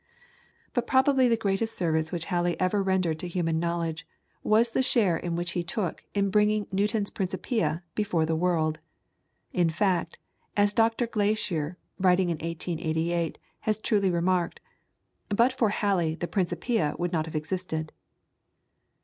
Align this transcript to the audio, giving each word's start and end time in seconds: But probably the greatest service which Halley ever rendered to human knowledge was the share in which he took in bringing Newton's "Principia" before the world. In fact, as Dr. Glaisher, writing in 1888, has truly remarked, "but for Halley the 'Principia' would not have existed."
But 0.73 0.87
probably 0.87 1.27
the 1.27 1.37
greatest 1.37 1.75
service 1.75 2.11
which 2.11 2.25
Halley 2.33 2.59
ever 2.59 2.81
rendered 2.81 3.19
to 3.19 3.27
human 3.27 3.59
knowledge 3.59 4.07
was 4.41 4.71
the 4.71 4.81
share 4.81 5.15
in 5.15 5.35
which 5.35 5.51
he 5.51 5.61
took 5.63 6.03
in 6.15 6.31
bringing 6.31 6.65
Newton's 6.71 7.11
"Principia" 7.11 7.83
before 7.93 8.25
the 8.25 8.35
world. 8.35 8.79
In 9.53 9.69
fact, 9.69 10.17
as 10.57 10.73
Dr. 10.73 11.05
Glaisher, 11.05 11.77
writing 11.99 12.31
in 12.31 12.39
1888, 12.39 13.37
has 13.59 13.77
truly 13.77 14.09
remarked, 14.09 14.59
"but 15.29 15.53
for 15.53 15.69
Halley 15.69 16.15
the 16.15 16.27
'Principia' 16.27 16.95
would 16.97 17.11
not 17.13 17.27
have 17.27 17.35
existed." 17.35 17.91